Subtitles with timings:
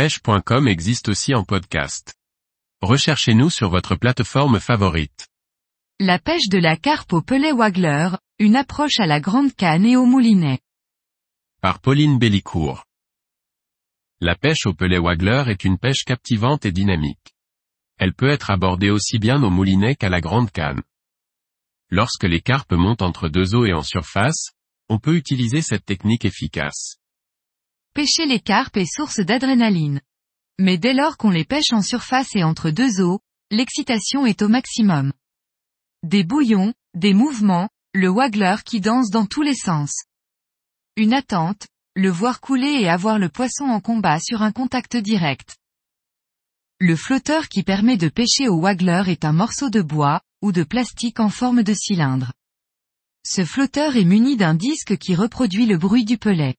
[0.00, 2.14] pêche.com existe aussi en podcast.
[2.80, 5.28] Recherchez-nous sur votre plateforme favorite.
[5.98, 8.08] La pêche de la carpe au pelet waggler,
[8.38, 10.58] une approche à la grande canne et au moulinet.
[11.60, 12.86] Par Pauline Bellicourt.
[14.22, 17.34] La pêche au pelet waggler est une pêche captivante et dynamique.
[17.98, 20.80] Elle peut être abordée aussi bien au moulinet qu'à la grande canne.
[21.90, 24.52] Lorsque les carpes montent entre deux eaux et en surface,
[24.88, 26.99] on peut utiliser cette technique efficace.
[28.00, 30.00] Pêcher les carpes est source d'adrénaline.
[30.58, 34.48] Mais dès lors qu'on les pêche en surface et entre deux eaux, l'excitation est au
[34.48, 35.12] maximum.
[36.02, 39.92] Des bouillons, des mouvements, le waggler qui danse dans tous les sens.
[40.96, 45.58] Une attente, le voir couler et avoir le poisson en combat sur un contact direct.
[46.78, 50.62] Le flotteur qui permet de pêcher au waggler est un morceau de bois, ou de
[50.62, 52.32] plastique en forme de cylindre.
[53.26, 56.56] Ce flotteur est muni d'un disque qui reproduit le bruit du pelet.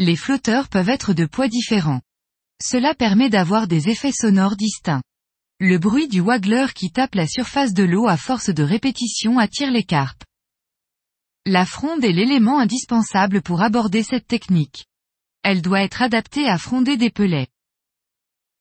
[0.00, 2.00] Les flotteurs peuvent être de poids différents.
[2.64, 5.02] Cela permet d'avoir des effets sonores distincts.
[5.58, 9.70] Le bruit du waggler qui tape la surface de l'eau à force de répétition attire
[9.70, 10.24] les carpes.
[11.44, 14.86] La fronde est l'élément indispensable pour aborder cette technique.
[15.42, 17.48] Elle doit être adaptée à fronder des pelets.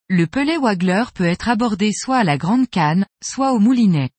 [0.09, 4.09] Le pelet waggler peut être abordé soit à la grande canne, soit au moulinet.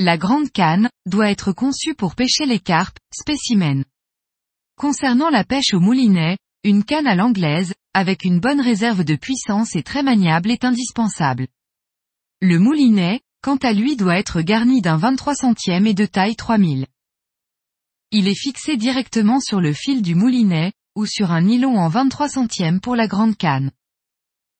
[0.00, 3.84] La grande canne doit être conçue pour pêcher les carpes, spécimens.
[4.76, 9.76] Concernant la pêche au moulinet, une canne à l'anglaise, avec une bonne réserve de puissance
[9.76, 11.46] et très maniable est indispensable.
[12.40, 16.86] Le moulinet, quant à lui doit être garni d'un 23 centième et de taille 3000.
[18.10, 22.28] Il est fixé directement sur le fil du moulinet, ou sur un nylon en 23
[22.28, 23.70] centièmes pour la grande canne.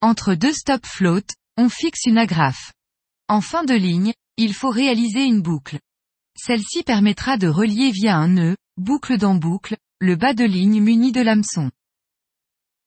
[0.00, 2.72] Entre deux stop float, on fixe une agrafe.
[3.28, 5.78] En fin de ligne, il faut réaliser une boucle.
[6.36, 11.12] Celle-ci permettra de relier via un nœud, boucle dans boucle, le bas de ligne muni
[11.12, 11.70] de l'hameçon.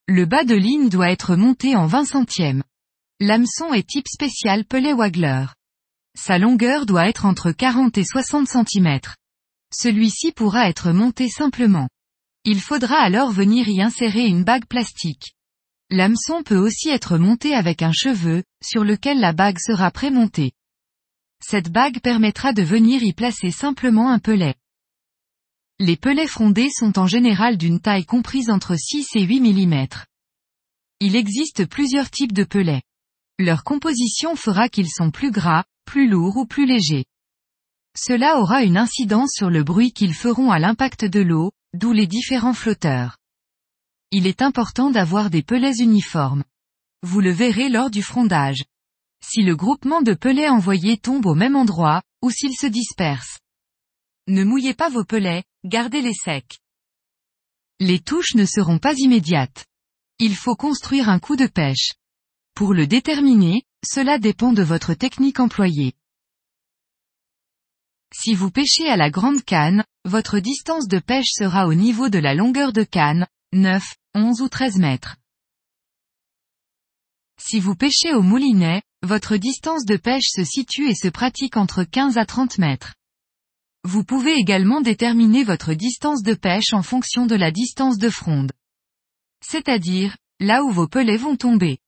[0.07, 2.61] Le bas de ligne doit être monté en 20 centièmes.
[3.19, 5.47] L'hameçon est type spécial Pellet Waggler.
[6.15, 8.99] Sa longueur doit être entre 40 et 60 cm.
[9.73, 11.89] Celui-ci pourra être monté simplement.
[12.45, 15.33] Il faudra alors venir y insérer une bague plastique.
[15.89, 20.51] L'hameçon peut aussi être monté avec un cheveu, sur lequel la bague sera prémontée.
[21.43, 24.53] Cette bague permettra de venir y placer simplement un pelet.
[25.79, 29.87] Les pelets frondés sont en général d'une taille comprise entre 6 et 8 mm.
[30.99, 32.81] Il existe plusieurs types de pelets.
[33.37, 37.05] Leur composition fera qu'ils sont plus gras, plus lourds ou plus légers.
[37.95, 42.07] Cela aura une incidence sur le bruit qu'ils feront à l'impact de l'eau, d'où les
[42.07, 43.17] différents flotteurs.
[44.09, 46.43] Il est important d'avoir des pelets uniformes.
[47.03, 48.63] Vous le verrez lors du frondage.
[49.23, 53.37] Si le groupement de pelets envoyés tombe au même endroit, ou s'ils se dispersent.
[54.27, 56.59] Ne mouillez pas vos pelets, gardez-les secs.
[57.79, 59.65] Les touches ne seront pas immédiates.
[60.17, 61.93] Il faut construire un coup de pêche.
[62.55, 65.93] Pour le déterminer, cela dépend de votre technique employée.
[68.13, 72.17] Si vous pêchez à la grande canne, votre distance de pêche sera au niveau de
[72.17, 73.83] la longueur de canne, 9,
[74.15, 75.17] 11 ou 13 mètres.
[77.39, 81.83] Si vous pêchez au moulinet, votre distance de pêche se situe et se pratique entre
[81.83, 82.96] 15 à 30 mètres.
[83.83, 88.51] Vous pouvez également déterminer votre distance de pêche en fonction de la distance de fronde.
[89.45, 91.79] C'est-à-dire, là où vos pelets vont tomber.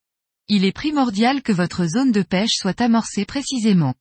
[0.48, 3.94] Il est primordial que votre zone de pêche soit amorcée précisément.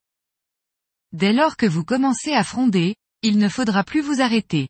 [1.13, 4.69] Dès lors que vous commencez à fronder, il ne faudra plus vous arrêter.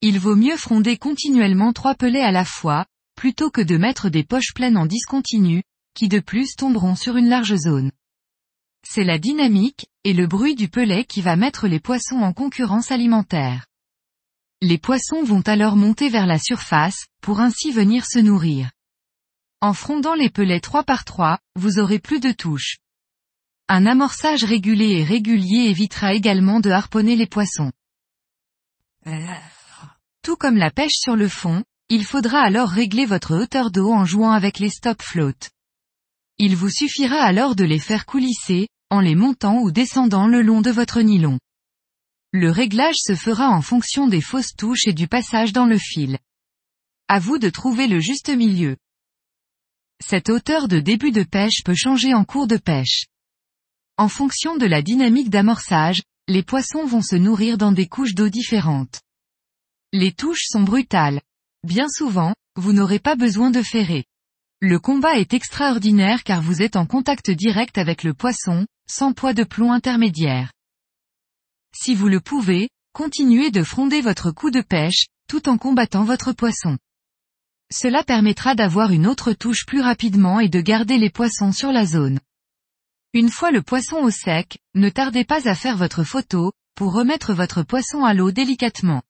[0.00, 2.86] Il vaut mieux fronder continuellement trois pelets à la fois,
[3.16, 5.62] plutôt que de mettre des poches pleines en discontinu,
[5.94, 7.92] qui de plus tomberont sur une large zone.
[8.86, 12.90] C'est la dynamique, et le bruit du pelet qui va mettre les poissons en concurrence
[12.90, 13.66] alimentaire.
[14.62, 18.70] Les poissons vont alors monter vers la surface, pour ainsi venir se nourrir.
[19.60, 22.78] En frondant les pelets trois par trois, vous aurez plus de touches.
[23.68, 27.72] Un amorçage régulé et régulier évitera également de harponner les poissons.
[30.22, 34.04] Tout comme la pêche sur le fond, il faudra alors régler votre hauteur d'eau en
[34.04, 35.50] jouant avec les stop float.
[36.42, 40.62] Il vous suffira alors de les faire coulisser, en les montant ou descendant le long
[40.62, 41.38] de votre nylon.
[42.32, 46.18] Le réglage se fera en fonction des fausses touches et du passage dans le fil.
[47.08, 48.78] À vous de trouver le juste milieu.
[50.02, 53.04] Cette hauteur de début de pêche peut changer en cours de pêche.
[53.98, 58.30] En fonction de la dynamique d'amorçage, les poissons vont se nourrir dans des couches d'eau
[58.30, 59.02] différentes.
[59.92, 61.20] Les touches sont brutales.
[61.64, 64.06] Bien souvent, vous n'aurez pas besoin de ferrer.
[64.62, 69.32] Le combat est extraordinaire car vous êtes en contact direct avec le poisson, sans poids
[69.32, 70.52] de plomb intermédiaire.
[71.74, 76.32] Si vous le pouvez, continuez de fronder votre coup de pêche, tout en combattant votre
[76.32, 76.76] poisson.
[77.72, 81.86] Cela permettra d'avoir une autre touche plus rapidement et de garder les poissons sur la
[81.86, 82.20] zone.
[83.14, 87.32] Une fois le poisson au sec, ne tardez pas à faire votre photo, pour remettre
[87.32, 89.00] votre poisson à l'eau délicatement.